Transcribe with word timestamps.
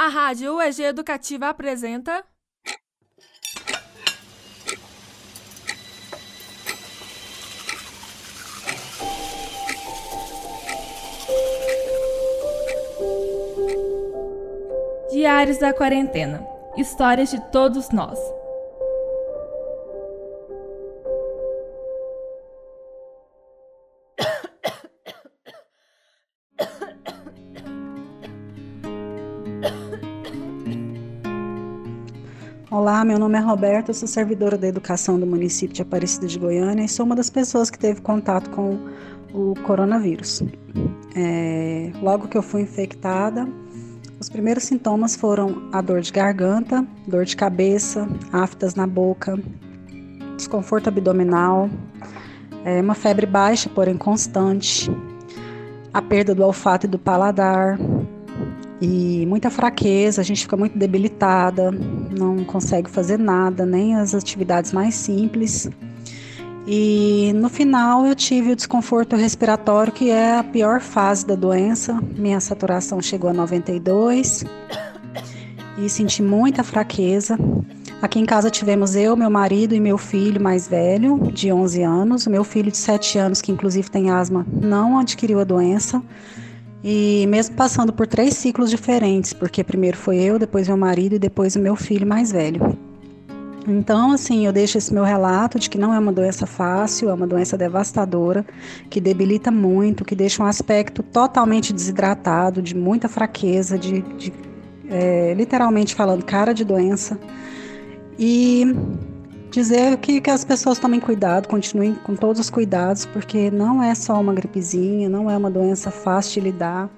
A 0.00 0.06
Rádio 0.06 0.54
UEG 0.54 0.82
Educativa 0.82 1.48
apresenta. 1.48 2.24
Diários 15.10 15.58
da 15.58 15.74
Quarentena 15.74 16.46
Histórias 16.76 17.32
de 17.32 17.40
todos 17.50 17.90
nós. 17.90 18.37
Olá, 32.70 33.02
meu 33.04 33.18
nome 33.18 33.38
é 33.38 33.40
Roberta, 33.40 33.94
sou 33.94 34.06
servidora 34.06 34.58
da 34.58 34.68
educação 34.68 35.18
do 35.18 35.26
município 35.26 35.74
de 35.74 35.80
Aparecida 35.80 36.26
de 36.26 36.38
Goiânia 36.38 36.84
e 36.84 36.88
sou 36.88 37.06
uma 37.06 37.16
das 37.16 37.30
pessoas 37.30 37.70
que 37.70 37.78
teve 37.78 38.02
contato 38.02 38.50
com 38.50 38.78
o 39.32 39.54
coronavírus. 39.64 40.42
É, 41.16 41.90
logo 42.02 42.28
que 42.28 42.36
eu 42.36 42.42
fui 42.42 42.60
infectada, 42.62 43.48
os 44.20 44.28
primeiros 44.28 44.64
sintomas 44.64 45.16
foram 45.16 45.68
a 45.72 45.80
dor 45.80 46.00
de 46.00 46.12
garganta, 46.12 46.86
dor 47.06 47.24
de 47.24 47.36
cabeça, 47.36 48.08
aftas 48.32 48.74
na 48.74 48.86
boca, 48.86 49.38
desconforto 50.36 50.88
abdominal, 50.88 51.70
é, 52.64 52.80
uma 52.80 52.94
febre 52.94 53.26
baixa, 53.26 53.70
porém 53.70 53.96
constante, 53.96 54.90
a 55.92 56.02
perda 56.02 56.34
do 56.34 56.44
olfato 56.44 56.86
e 56.86 56.88
do 56.88 56.98
paladar, 56.98 57.78
e 58.80 59.26
muita 59.26 59.50
fraqueza, 59.50 60.20
a 60.20 60.24
gente 60.24 60.42
fica 60.42 60.56
muito 60.56 60.78
debilitada, 60.78 61.70
não 61.72 62.44
consegue 62.44 62.88
fazer 62.88 63.18
nada, 63.18 63.66
nem 63.66 63.96
as 63.96 64.14
atividades 64.14 64.72
mais 64.72 64.94
simples. 64.94 65.68
E 66.70 67.32
no 67.34 67.48
final 67.48 68.06
eu 68.06 68.14
tive 68.14 68.52
o 68.52 68.56
desconforto 68.56 69.16
respiratório, 69.16 69.92
que 69.92 70.10
é 70.10 70.38
a 70.38 70.44
pior 70.44 70.80
fase 70.80 71.26
da 71.26 71.34
doença. 71.34 71.98
Minha 72.14 72.38
saturação 72.40 73.00
chegou 73.00 73.30
a 73.30 73.32
92 73.32 74.44
e 75.78 75.88
senti 75.88 76.22
muita 76.22 76.62
fraqueza. 76.62 77.38
Aqui 78.00 78.20
em 78.20 78.26
casa 78.26 78.48
tivemos 78.48 78.94
eu, 78.94 79.16
meu 79.16 79.30
marido 79.30 79.74
e 79.74 79.80
meu 79.80 79.98
filho 79.98 80.40
mais 80.40 80.68
velho, 80.68 81.18
de 81.32 81.50
11 81.50 81.82
anos. 81.82 82.26
O 82.26 82.30
meu 82.30 82.44
filho 82.44 82.70
de 82.70 82.76
7 82.76 83.18
anos, 83.18 83.40
que 83.40 83.50
inclusive 83.50 83.90
tem 83.90 84.10
asma, 84.10 84.46
não 84.52 84.98
adquiriu 84.98 85.40
a 85.40 85.44
doença. 85.44 86.02
E 86.82 87.26
mesmo 87.28 87.56
passando 87.56 87.92
por 87.92 88.06
três 88.06 88.34
ciclos 88.34 88.70
diferentes, 88.70 89.32
porque 89.32 89.64
primeiro 89.64 89.96
foi 89.96 90.16
eu, 90.18 90.38
depois 90.38 90.68
meu 90.68 90.76
marido 90.76 91.16
e 91.16 91.18
depois 91.18 91.56
o 91.56 91.58
meu 91.58 91.74
filho 91.74 92.06
mais 92.06 92.30
velho. 92.30 92.78
Então, 93.66 94.12
assim, 94.12 94.46
eu 94.46 94.52
deixo 94.52 94.78
esse 94.78 94.94
meu 94.94 95.04
relato 95.04 95.58
de 95.58 95.68
que 95.68 95.76
não 95.76 95.92
é 95.92 95.98
uma 95.98 96.12
doença 96.12 96.46
fácil, 96.46 97.10
é 97.10 97.14
uma 97.14 97.26
doença 97.26 97.58
devastadora, 97.58 98.46
que 98.88 99.00
debilita 99.00 99.50
muito, 99.50 100.04
que 100.04 100.14
deixa 100.14 100.42
um 100.42 100.46
aspecto 100.46 101.02
totalmente 101.02 101.72
desidratado, 101.72 102.62
de 102.62 102.74
muita 102.74 103.08
fraqueza, 103.08 103.78
de, 103.78 104.00
de 104.16 104.32
é, 104.88 105.34
literalmente 105.34 105.94
falando, 105.94 106.24
cara 106.24 106.54
de 106.54 106.64
doença. 106.64 107.18
E 108.18 108.64
dizer 109.58 109.96
que, 109.96 110.20
que 110.20 110.30
as 110.30 110.44
pessoas 110.44 110.78
tomem 110.78 111.00
cuidado, 111.00 111.48
continuem 111.48 111.92
com 111.92 112.14
todos 112.14 112.40
os 112.40 112.48
cuidados, 112.48 113.04
porque 113.06 113.50
não 113.50 113.82
é 113.82 113.92
só 113.92 114.20
uma 114.20 114.32
gripezinha, 114.32 115.08
não 115.08 115.28
é 115.28 115.36
uma 115.36 115.50
doença 115.50 115.90
fácil 115.90 116.34
de 116.34 116.48
lidar. 116.48 116.88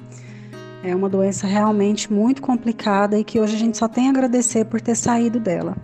É 0.85 0.95
uma 0.95 1.09
doença 1.09 1.47
realmente 1.47 2.13
muito 2.13 2.43
complicada 2.43 3.19
e 3.19 3.25
que 3.25 3.41
hoje 3.41 3.57
a 3.57 3.59
gente 3.59 3.79
só 3.79 3.89
tem 3.89 4.09
a 4.09 4.11
agradecer 4.11 4.67
por 4.67 4.79
ter 4.79 4.95
saído 4.95 5.41
dela. 5.41 5.75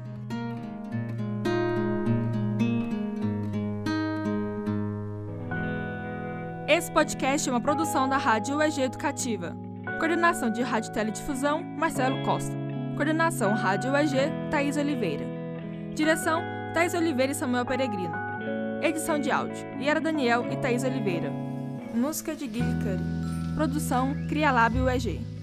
Esse 6.68 6.90
podcast 6.92 7.48
é 7.48 7.52
uma 7.52 7.60
produção 7.60 8.06
da 8.06 8.18
Rádio 8.18 8.58
UEG 8.58 8.82
Educativa. 8.82 9.56
Coordenação 9.98 10.50
de 10.50 10.60
Rádio 10.60 10.92
Teledifusão, 10.92 11.62
Marcelo 11.62 12.22
Costa. 12.22 12.54
Coordenação 12.96 13.54
Rádio 13.54 13.92
UEG, 13.92 14.16
Thaís 14.50 14.76
Oliveira. 14.76 15.24
Direção, 15.94 16.55
Thaís 16.76 16.92
Oliveira 16.92 17.32
e 17.32 17.34
Samuel 17.34 17.64
Peregrino. 17.64 18.12
Edição 18.82 19.18
de 19.18 19.30
áudio, 19.30 19.66
Liara 19.78 19.98
Daniel 19.98 20.44
e 20.52 20.56
Thaís 20.58 20.84
Oliveira. 20.84 21.30
Música 21.94 22.36
de 22.36 22.46
Guilherme 22.46 22.84
Curry. 22.84 23.54
Produção, 23.54 24.14
Cria 24.28 24.52
Lab 24.52 24.78
UEG. 24.78 25.35